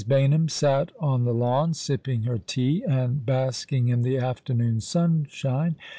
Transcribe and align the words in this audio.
Baynham 0.09 0.49
sat 0.49 0.91
on 0.99 1.25
the 1.25 1.31
lawn, 1.31 1.75
sipping 1.75 2.23
her 2.23 2.39
tea, 2.39 2.83
and 2.89 3.23
bask 3.23 3.71
ing 3.71 3.89
in 3.89 4.01
the 4.01 4.17
afternoon 4.17 4.79
sunshine. 4.81 5.75